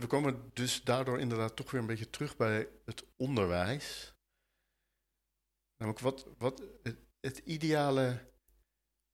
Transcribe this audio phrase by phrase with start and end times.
[0.00, 4.14] we komen dus daardoor inderdaad toch weer een beetje terug bij het onderwijs.
[5.76, 6.62] Namelijk wat, wat
[7.20, 8.30] het, ideale,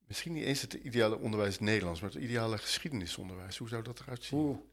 [0.07, 3.59] misschien niet eens het ideale onderwijs Nederlands, maar het ideale geschiedenisonderwijs.
[3.59, 4.71] Hoe zou dat eruit zien?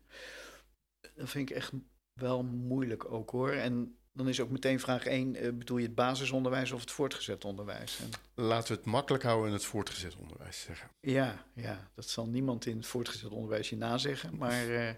[1.15, 1.71] Dat vind ik echt
[2.13, 3.51] wel moeilijk ook hoor.
[3.51, 7.45] En dan is ook meteen vraag 1, uh, bedoel je het basisonderwijs of het voortgezet
[7.45, 7.99] onderwijs?
[7.99, 8.09] En...
[8.43, 10.89] Laten we het makkelijk houden in het voortgezet onderwijs zeggen.
[10.99, 14.67] Ja, ja, dat zal niemand in het voortgezet onderwijs je nazeggen, maar...
[14.67, 14.95] Uh, uh,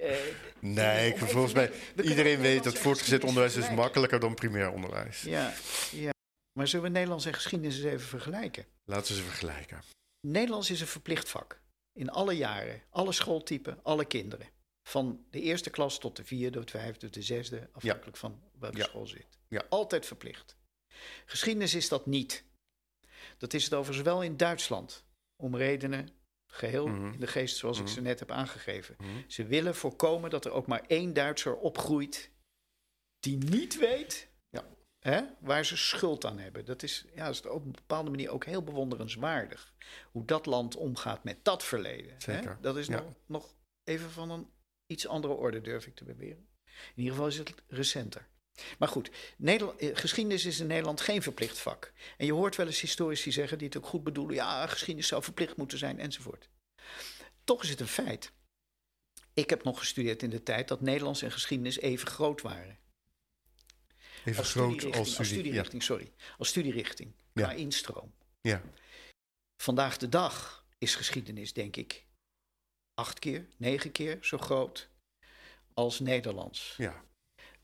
[0.60, 1.72] nee, volgens mij,
[2.02, 5.22] iedereen weet dat voortgezet onderwijs is makkelijker dan primair onderwijs.
[5.22, 5.52] Ja,
[5.92, 6.10] ja.
[6.58, 8.64] Maar zullen we Nederlands en geschiedenis eens even vergelijken?
[8.84, 9.82] Laten we ze vergelijken.
[10.26, 11.60] Nederlands is een verplicht vak.
[11.92, 14.46] In alle jaren, alle schooltypen, alle kinderen.
[14.90, 18.20] Van de eerste klas tot de vierde, de vijfde, de zesde, afhankelijk ja.
[18.20, 18.84] van welke ja.
[18.84, 19.38] school zit.
[19.48, 19.64] Ja.
[19.68, 20.56] Altijd verplicht.
[21.24, 22.44] Geschiedenis is dat niet.
[23.38, 25.04] Dat is het overigens wel in Duitsland.
[25.36, 26.08] Om redenen
[26.46, 27.12] geheel mm -hmm.
[27.12, 27.92] in de geest zoals mm -hmm.
[27.92, 28.94] ik ze net heb aangegeven.
[28.98, 29.24] Mm -hmm.
[29.26, 32.30] Ze willen voorkomen dat er ook maar één Duitser opgroeit
[33.20, 34.64] die niet weet ja.
[34.98, 36.64] hè, waar ze schuld aan hebben.
[36.64, 39.74] Dat is, ja, is op een bepaalde manier ook heel bewonderenswaardig.
[40.10, 42.20] Hoe dat land omgaat met dat verleden.
[42.20, 42.50] Zeker.
[42.50, 42.60] Hè?
[42.60, 43.00] Dat is ja.
[43.00, 44.50] nog, nog even van een
[44.90, 46.48] iets andere orde, durf ik te beweren.
[46.66, 48.28] In ieder geval is het recenter.
[48.78, 51.92] Maar goed, Nederland, geschiedenis is in Nederland geen verplicht vak.
[52.16, 55.22] En je hoort wel eens historici zeggen die het ook goed bedoelen: ja, geschiedenis zou
[55.22, 56.48] verplicht moeten zijn enzovoort.
[57.44, 58.32] Toch is het een feit.
[59.34, 62.78] Ik heb nog gestudeerd in de tijd dat Nederlands en geschiedenis even groot waren.
[64.24, 66.12] Even als groot studierichting, als, als studie, studierichting, sorry.
[66.38, 67.42] Als studierichting, Ja.
[67.42, 68.14] qua instroom.
[68.40, 68.62] Ja.
[69.62, 72.06] Vandaag de dag is geschiedenis, denk ik,
[73.00, 74.88] acht keer, negen keer zo groot
[75.74, 76.74] als Nederlands.
[76.76, 77.04] ja.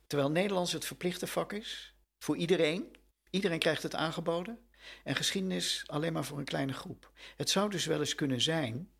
[0.07, 2.97] Terwijl Nederlands het verplichte vak is voor iedereen.
[3.31, 4.69] Iedereen krijgt het aangeboden.
[5.05, 7.11] En geschiedenis alleen maar voor een kleine groep.
[7.37, 8.91] Het zou dus wel eens kunnen zijn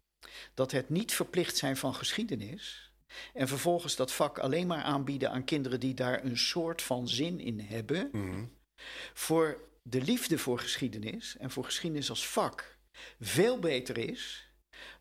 [0.55, 2.93] dat het niet verplicht zijn van geschiedenis.
[3.35, 7.41] En vervolgens dat vak alleen maar aanbieden aan kinderen die daar een soort van zin
[7.41, 8.09] in hebben.
[8.13, 8.45] Mhm.
[9.15, 12.79] Voor de liefde voor geschiedenis en voor geschiedenis als vak
[13.21, 14.46] veel beter is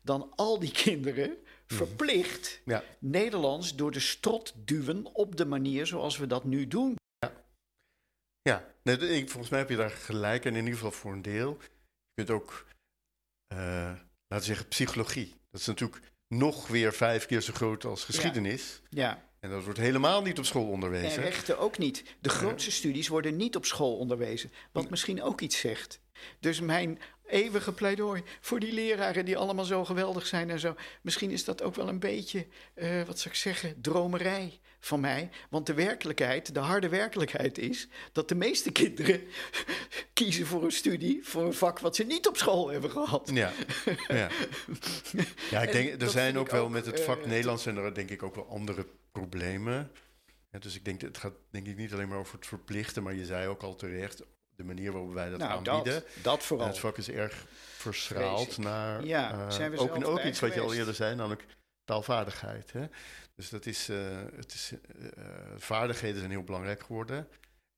[0.02, 2.82] dan al die kinderen verplicht Ja.
[2.98, 6.94] Nederlands door de strot duwen op de manier zoals we dat nu doen.
[8.42, 11.12] Ja, nee, de- ik, volgens mij heb je daar gelijk en in ieder geval voor
[11.12, 11.56] een deel.
[12.14, 12.66] Je kunt ook,
[13.46, 13.98] eh, laten
[14.28, 15.34] we zeggen, psychologie.
[15.50, 18.80] Dat is natuurlijk nog weer vijf keer zo groot als geschiedenis.
[18.90, 21.22] Ja, En dat wordt helemaal niet op school en onderwezen.
[21.22, 22.02] rechten ook niet.
[22.20, 26.00] De grootste studies worden niet op school onderwezen, wat misschien ook iets zegt.
[26.40, 30.74] Dus mijn eeuwige pleidooi voor die leraren die allemaal zo geweldig zijn en zo.
[31.02, 35.30] Misschien is dat ook wel een beetje, eh, wat zou ik zeggen, dromerij van mij.
[35.50, 39.20] Want de werkelijkheid, de harde werkelijkheid is dat de meeste kinderen
[40.12, 43.30] kiezen voor een studie, voor een vak wat ze niet op school hebben gehad.
[43.34, 43.52] Ja,
[44.08, 44.28] ja.
[45.50, 47.94] ja ik En denk, er zijn ook wel met het vak eh, Nederlands zijn er
[47.94, 48.86] denk ik ook wel andere
[49.20, 49.90] problemen.
[50.50, 53.14] Ja, dus ik denk, het gaat denk ik niet alleen maar over het verplichten, maar
[53.14, 54.22] je zei ook al terecht,
[54.56, 56.02] de manier waarop wij dat nou, aanbieden.
[56.02, 56.66] dat, dat En vooral.
[56.66, 60.54] het vak is erg verschraald naar Ja, eh, zijn we ook, en ook iets wat
[60.54, 61.46] je al eerder zei, namelijk
[61.84, 62.72] taalvaardigheid.
[62.72, 62.86] Hè?
[63.34, 65.24] Dus dat is, eh, het is eh,
[65.56, 67.28] vaardigheden zijn heel belangrijk geworden.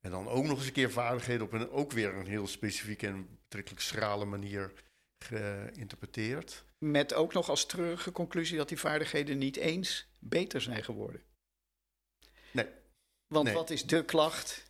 [0.00, 3.06] En dan ook nog eens een keer vaardigheden op een ook weer een heel specifieke
[3.06, 4.72] en betrekkelijk schrale manier
[5.18, 6.64] geïnterpreteerd.
[6.78, 11.22] Met ook nog als treurige conclusie dat die vaardigheden niet eens beter zijn geworden.
[12.64, 12.72] Nee.
[13.26, 13.54] Want Nee.
[13.54, 14.62] wat is de klacht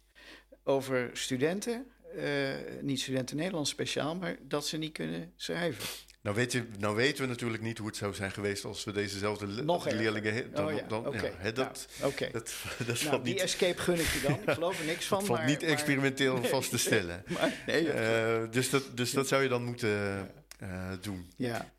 [0.65, 1.87] over studenten?
[2.17, 5.85] Eh, niet studenten Nederlands speciaal, maar dat ze niet kunnen schrijven.
[6.23, 8.93] Nou, weet je, nou weten we natuurlijk niet hoe het zou zijn geweest als we
[8.93, 10.53] dezezelfde le- Nog leerlingen...
[10.53, 11.03] Dan, oh ja, dan,
[11.43, 12.29] ja, dat, Nou, oké.
[12.39, 12.55] dat,
[12.87, 14.41] dat Nou, die niet, escape gun ik je dan.
[14.47, 15.19] Ik geloof er niks van.
[15.19, 16.49] dat valt niet maar- experimenteel Nee.
[16.51, 17.23] vast te stellen.
[17.39, 17.91] Maar, nee.
[17.91, 21.31] Eh, dus, dat, dus dat zou je dan moeten eh, doen.
[21.37, 21.73] ja,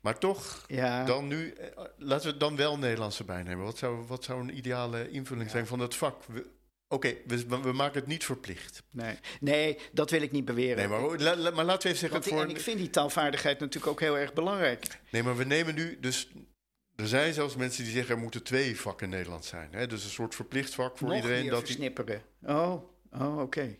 [0.00, 1.04] Maar toch, ja.
[1.04, 3.64] dan nu, eh, laten we dan wel Nederlands erbij nemen.
[3.64, 5.52] Wat zou, wat zou een ideale invulling Ja.
[5.52, 6.22] zijn van dat vak?
[6.88, 8.82] Oké, we, we maken het niet verplicht.
[8.90, 9.14] Nee.
[9.40, 10.76] nee, dat wil ik niet beweren.
[10.76, 12.20] Nee, maar, la- la- maar laten we even zeggen...
[12.20, 14.98] Want voor, en ik vind die taalvaardigheid natuurlijk ook heel erg belangrijk.
[15.10, 16.30] Nee, maar we nemen nu dus...
[16.96, 19.68] Er zijn zelfs mensen die zeggen er moeten twee vakken Nederlands zijn.
[19.72, 19.86] Hè?
[19.86, 21.46] Dus een soort verplicht vak voor Nog iedereen.
[21.46, 22.22] Dat die, versnipperen.
[22.42, 22.74] Oh,
[23.12, 23.76] oh oké.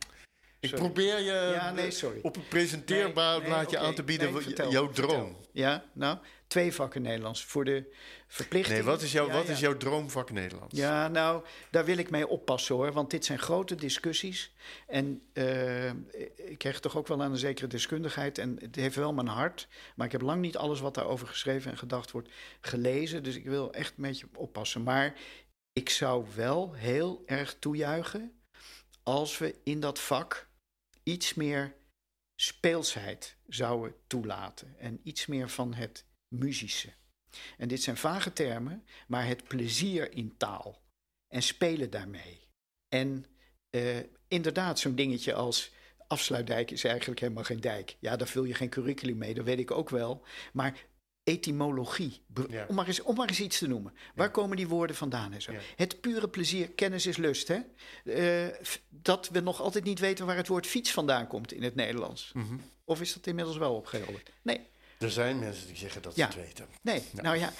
[0.61, 2.19] Ik probeer je Ja, nee, sorry.
[2.23, 5.09] op een presenteerbaar Nee, blaadje aan te bieden Nee, vertel, jouw vertel.
[5.09, 5.37] droom.
[5.53, 7.45] Ja, nou, twee vakken Nederlands.
[7.45, 7.95] Voor de
[8.27, 8.77] verplichting.
[8.77, 9.53] Nee, wat is, jouw, Ja, wat ja.
[9.53, 10.77] is jouw droomvak Nederlands?
[10.77, 12.93] Ja, nou, daar wil ik mee oppassen hoor.
[12.93, 14.53] Want dit zijn grote discussies.
[14.87, 15.89] En eh,
[16.37, 18.39] ik krijg toch ook wel aan een zekere deskundigheid.
[18.39, 19.69] En het heeft wel mijn hart.
[19.95, 22.29] Maar ik heb lang niet alles wat daarover geschreven en gedacht wordt
[22.61, 23.23] gelezen.
[23.23, 24.83] Dus ik wil echt een beetje oppassen.
[24.83, 25.15] Maar
[25.73, 28.33] ik zou wel heel erg toejuichen
[29.03, 30.49] als we in dat vak
[31.11, 31.77] iets meer
[32.41, 34.79] speelsheid zouden toelaten.
[34.79, 36.93] En iets meer van het muzische.
[37.57, 40.83] En dit zijn vage termen, maar het plezier in taal
[41.29, 42.49] en spelen daarmee.
[42.89, 43.25] En
[43.71, 43.99] uh,
[44.29, 45.73] inderdaad, zo'n dingetje als
[46.07, 47.97] afsluitdijk is eigenlijk helemaal geen dijk.
[48.01, 50.27] Ja, daar vul je geen curriculum mee, dat weet ik ook wel.
[50.53, 50.87] Maar
[51.31, 52.23] etymologie,
[52.69, 53.93] om, maar eens, om maar eens iets te noemen.
[54.15, 55.53] Waar komen die woorden vandaan en zo?
[55.77, 57.49] Het pure plezier, kennis is lust.
[57.49, 57.59] Hè?
[58.05, 58.55] Uh,
[58.89, 62.31] dat we nog altijd niet weten waar het woord fiets vandaan komt in het Nederlands.
[62.35, 62.61] Mm -hmm.
[62.85, 64.31] Of is dat inmiddels wel opgehelderd?
[64.43, 64.61] Nee.
[64.99, 66.67] Er zijn mensen die zeggen dat ze het weten.
[66.83, 67.53] Nee, nou ja,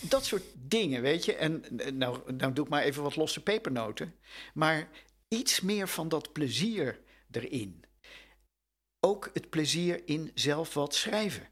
[0.00, 1.34] dat soort dingen, weet je.
[1.34, 4.14] En nou, nou doe ik maar even wat losse pepernoten.
[4.54, 4.88] Maar
[5.28, 7.00] iets meer van dat plezier
[7.30, 7.84] erin.
[9.00, 11.48] Ook het plezier in zelf wat schrijven.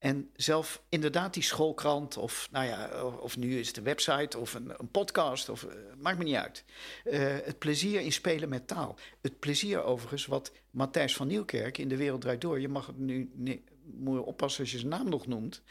[0.00, 4.54] En zelf inderdaad die schoolkrant, of, nou ja, of nu is het een website of
[4.54, 6.64] een, een podcast, of, uh, maakt me niet uit.
[7.04, 8.98] Uh, het plezier in spelen met taal.
[9.20, 12.98] Het plezier overigens, wat Matthijs van Nieuwkerk in De Wereld Draait Door, je mag het
[12.98, 15.62] nu, nee, moet je oppassen als je zijn naam nog noemt.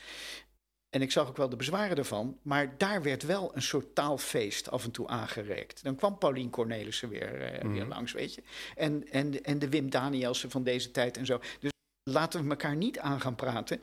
[0.90, 4.72] En ik zag ook wel de bezwaren ervan, maar daar werd wel een soort taalfeest
[4.72, 5.84] af en toe aangereikt.
[5.84, 8.44] Dan kwam Paulien Cornelissen weer, uh, weer langs, weet je.
[8.75, 11.42] En, en, en de Wim Danielsen van deze tijd en zo.
[11.60, 11.72] Dus
[12.04, 13.82] laten we elkaar niet aan gaan praten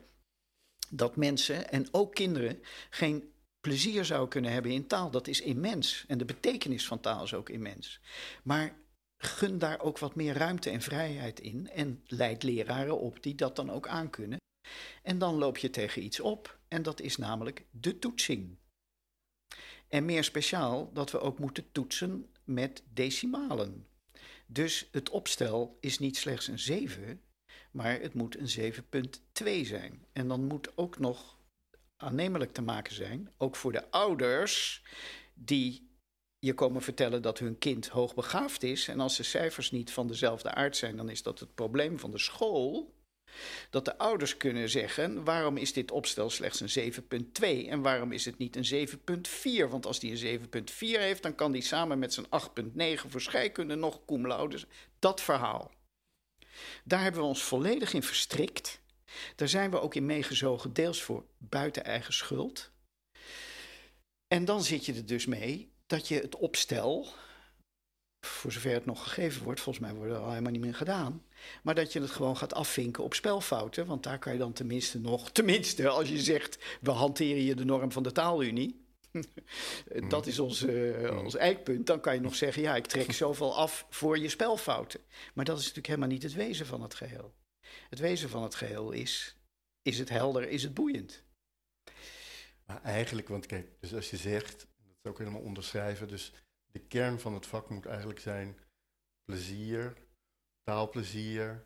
[0.89, 5.11] dat mensen en ook kinderen geen plezier zouden kunnen hebben in taal.
[5.11, 6.05] Dat is immens.
[6.07, 7.99] En de betekenis van taal is ook immens.
[8.43, 8.75] Maar
[9.17, 11.69] gun daar ook wat meer ruimte en vrijheid in.
[11.69, 14.37] En leid leraren op die dat dan ook aankunnen.
[15.03, 16.59] En dan loop je tegen iets op.
[16.67, 18.57] En dat is namelijk de toetsing.
[19.87, 23.87] En meer speciaal dat we ook moeten toetsen met decimalen.
[24.47, 27.21] Dus het opstel is niet slechts een 7,
[27.77, 28.73] maar het moet een
[29.43, 30.05] 7,2 zijn.
[30.13, 31.37] En dan moet ook nog
[31.97, 34.83] aannemelijk te maken zijn, ook voor de ouders
[35.33, 35.89] die
[36.39, 38.87] je komen vertellen dat hun kind hoogbegaafd is.
[38.87, 42.11] En als de cijfers niet van dezelfde aard zijn, dan is dat het probleem van
[42.11, 42.95] de school.
[43.69, 48.25] Dat de ouders kunnen zeggen: waarom is dit opstel slechts een 7,2 en waarom is
[48.25, 48.87] het niet een
[49.67, 49.69] 7,4?
[49.69, 53.75] Want als die een 7,4 heeft, dan kan die samen met zijn 8,9 voor scheikunde
[53.75, 54.59] nog cum laude.
[54.99, 55.76] Dat verhaal.
[56.83, 58.81] Daar hebben we ons volledig in verstrikt.
[59.35, 62.71] Daar zijn we ook in meegezogen, deels voor buiten eigen schuld.
[64.27, 67.07] En dan zit je er dus mee dat je het opstel,
[68.27, 71.23] voor zover het nog gegeven wordt, volgens mij wordt het al helemaal niet meer gedaan,
[71.63, 74.99] maar dat je het gewoon gaat afvinken op spelfouten, want daar kan je dan tenminste
[74.99, 78.86] nog, tenminste als je zegt, we hanteren je de norm van de taalunie,
[80.09, 81.87] dat is ons, uh, ons eikpunt.
[81.87, 84.99] Dan kan je nog zeggen, ja, ik trek zoveel af voor je spelfouten.
[85.33, 87.35] Maar dat is natuurlijk helemaal niet het wezen van het geheel.
[87.89, 89.37] Het wezen van het geheel is,
[89.81, 91.23] is het helder, is het boeiend.
[92.65, 96.33] Maar eigenlijk, want kijk, dus als je zegt, dat is ook helemaal onderschrijven, dus
[96.71, 98.59] de kern van het vak moet eigenlijk zijn
[99.23, 99.93] plezier,
[100.63, 101.65] taalplezier,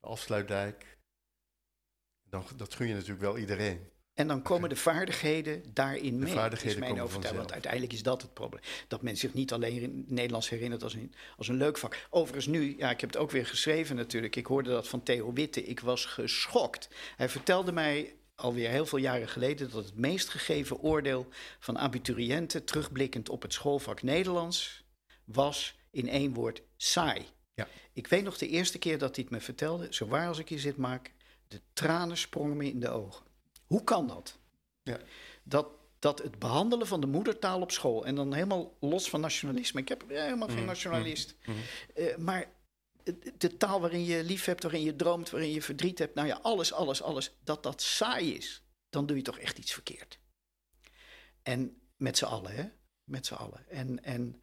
[0.00, 0.98] de afsluitdijk.
[2.28, 3.90] Dan, dat gun je natuurlijk wel iedereen.
[4.14, 6.28] En dan komen de vaardigheden daarin mee.
[6.28, 7.36] De vaardigheden is mijn overtuiging.
[7.36, 8.62] Want uiteindelijk is dat het probleem.
[8.88, 12.06] Dat men zich niet alleen in Nederlands herinnert als een, als een leuk vak.
[12.10, 14.36] Overigens nu, ja, ik heb het ook weer geschreven natuurlijk.
[14.36, 15.64] Ik hoorde dat van Theo Witte.
[15.64, 16.88] Ik was geschokt.
[17.16, 19.70] Hij vertelde mij alweer heel veel jaren geleden...
[19.70, 21.28] dat het meest gegeven oordeel
[21.58, 22.64] van abituriënten...
[22.64, 24.84] terugblikkend op het schoolvak Nederlands...
[25.24, 27.26] was in één woord saai.
[27.54, 27.68] Ja.
[27.92, 29.86] Ik weet nog de eerste keer dat hij het me vertelde...
[29.90, 31.12] zo waar als ik hier zit maak...
[31.48, 33.29] de tranen sprongen me in de ogen.
[33.70, 34.38] Hoe kan dat?
[34.82, 35.00] Ja.
[35.42, 35.68] Dat,
[35.98, 39.80] dat het behandelen van de moedertaal op school, en dan helemaal los van nationalisme.
[39.80, 41.36] Ik heb helemaal geen mm, nationalist.
[41.44, 41.60] Mm, mm.
[41.94, 42.52] Eh, maar
[43.38, 46.38] de taal waarin je lief hebt, waarin je droomt, waarin je verdriet hebt, nou ja,
[46.42, 50.18] alles, alles, alles, dat dat saai is, dan doe je toch echt iets verkeerd.
[51.42, 52.64] En met z'n allen, hè?
[53.04, 53.68] Met z'n allen.
[53.68, 54.42] En, en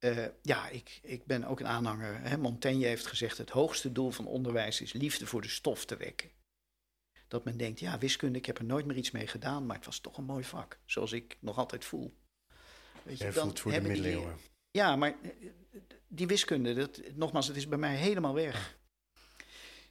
[0.00, 2.20] uh, ja, ik, ik ben ook een aanhanger.
[2.20, 2.36] Hè?
[2.36, 6.30] Montaigne heeft gezegd: het hoogste doel van onderwijs is liefde voor de stof te wekken
[7.34, 9.84] dat men denkt, ja, wiskunde, ik heb er nooit meer iets mee gedaan, maar het
[9.84, 12.14] was toch een mooi vak, zoals ik nog altijd voel.
[13.02, 14.36] Weet je, dan voor de middeleeuwen.
[14.70, 15.30] ja, maar eh,
[16.08, 18.78] die wiskunde, dat, nogmaals, het is bij mij helemaal weg.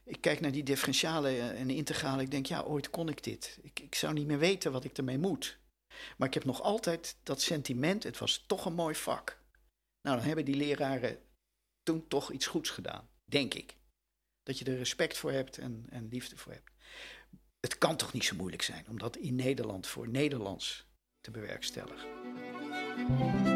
[0.03, 3.59] Ik kijk naar die differentiale eh, en integrale, ik denk, ja, ooit kon ik dit.
[3.61, 5.57] Ik, ik zou niet meer weten wat ik ermee moet.
[6.17, 9.41] Maar ik heb nog altijd dat sentiment, het was toch een mooi vak.
[10.01, 11.19] Nou, dan hebben die leraren
[11.83, 13.75] toen toch iets goeds gedaan, denk ik.
[14.43, 16.71] Dat je er respect voor hebt en, en liefde voor hebt
[17.63, 20.85] het kan toch niet zo moeilijk zijn om dat in Nederland voor Nederlands
[21.21, 23.52] te bewerkstelligen.